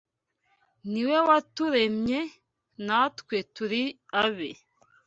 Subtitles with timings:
[0.91, 2.19] Ni we waturemye,
[2.87, 3.83] natwe turi
[4.23, 4.49] abe